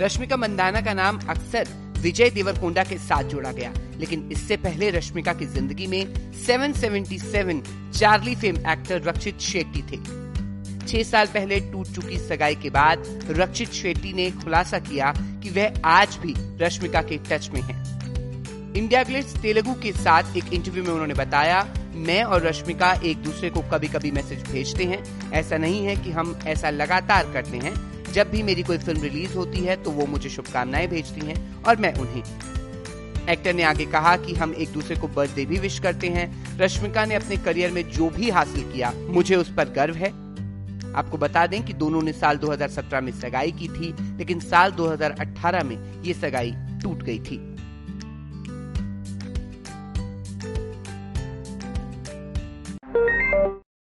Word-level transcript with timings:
रश्मिका 0.00 0.36
मंदाना 0.36 0.80
का 0.80 0.92
नाम 0.94 1.18
अक्सर 1.28 1.68
विजय 1.98 2.30
देवरकोंडा 2.30 2.82
के 2.84 2.96
साथ 2.98 3.24
जोड़ा 3.30 3.50
गया, 3.52 3.72
लेकिन 3.98 4.28
इससे 4.32 4.56
पहले 4.56 4.90
रश्मिका 4.90 5.32
की 5.32 5.46
ज़िंदगी 5.46 5.86
में 5.86 6.32
777 6.44 7.60
Charlie 7.92 8.34
fame 8.34 8.56
actor 8.72 9.02
Rakshit 9.02 9.40
Shetty 9.42 9.82
थे 9.82 9.98
छह 10.86 11.02
साल 11.02 11.26
पहले 11.26 11.58
टूट 11.72 11.86
चुकी 11.86 12.18
सगाई 12.18 12.54
के 12.54 12.70
बाद 12.70 13.04
रक्षित 13.30 13.72
शेट्टी 13.72 14.12
ने 14.12 14.30
खुलासा 14.34 14.78
किया 14.78 15.12
कि 15.42 15.50
वह 15.50 15.80
आज 15.86 16.16
भी 16.22 16.34
रश्मिका 16.64 17.02
के 17.02 17.18
टच 17.30 17.50
में 17.54 17.60
हैं। 17.60 17.78
इंडिया 18.74 19.02
ग्लिट्स 19.02 19.36
तेलुगु 19.42 19.74
के 19.82 19.92
साथ 19.92 20.36
एक 20.36 20.52
इंटरव्यू 20.52 20.84
में 20.84 20.90
उन्होंने 20.90 21.14
बताया, 21.14 21.62
मैं 22.06 22.22
और 22.24 22.46
रश्मिका 22.46 22.92
एक 23.04 23.22
दूसरे 23.22 23.50
को 23.50 23.60
कभी 23.72 23.88
कभी 23.88 24.10
मैसेज 24.10 24.50
भेजते 24.50 24.84
हैं 24.84 25.04
ऐसा 25.32 25.56
नहीं 25.58 25.86
है 25.86 25.96
कि 25.96 26.10
हम 26.10 26.38
ऐसा 26.46 26.70
लगातार 26.70 27.32
करते 27.32 27.58
हैं 27.58 27.74
जब 28.12 28.30
भी 28.30 28.42
मेरी 28.42 28.62
कोई 28.62 28.78
फ़िल्म 28.78 29.02
रिलीज़ 29.02 29.34
होती 29.34 29.60
है 29.60 29.82
तो 29.82 29.90
वो 29.90 30.06
मुझे 30.06 30.30
शुभकामनाएँ 30.30 30.86
भेजती 30.86 31.26
हैं 31.26 31.62
और 31.62 31.76
मैं 31.76 31.94
उन्हें 31.94 32.22
एक्टर 33.28 33.54
ने 33.54 33.62
आगे 33.62 33.86
कहा 33.86 34.16
कि 34.16 34.34
हम 34.34 34.54
एक 34.54 34.68
दूसरे 34.68 34.96
को 34.96 35.08
बर्थडे 35.08 35.44
भी 35.44 35.58
विश 35.58 35.78
करते 35.78 36.06
हैं। 36.06 36.58
रश्मिका 36.58 37.04
ने 37.04 37.14
अपने 37.14 37.36
करियर 37.36 37.70
में 37.70 37.90
जो 37.90 38.10
भी 38.10 38.30
हासिल 38.30 38.72
किया, 38.72 38.92
मुझे 38.96 39.36
उस 39.36 39.54
पर 39.54 39.68
गर्व 39.68 39.94
है। 39.94 40.08
आपको 40.94 41.18
बता 41.18 41.46
दें 41.46 41.62
कि 41.62 41.72
दोनों 41.72 42.02
ने 42.02 42.12
साल 42.12 42.36
2017 42.36 43.00
में 43.00 43.12
सगाई 43.12 43.52
की 43.52 43.68
थी, 43.68 43.94
लेकिन 44.18 44.40
साल 44.40 44.70
2018 44.70 45.64
में 45.64 46.02
ये 46.02 46.14
सगाई 46.14 46.54
टूट 46.82 47.02
गई 47.02 47.18
थी। 47.18 47.49